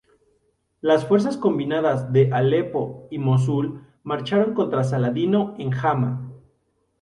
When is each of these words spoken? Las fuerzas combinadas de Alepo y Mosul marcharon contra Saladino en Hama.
Las 0.81 1.05
fuerzas 1.07 1.37
combinadas 1.37 2.11
de 2.11 2.33
Alepo 2.33 3.07
y 3.11 3.19
Mosul 3.19 3.85
marcharon 4.01 4.55
contra 4.55 4.83
Saladino 4.83 5.53
en 5.59 5.71
Hama. 5.75 6.33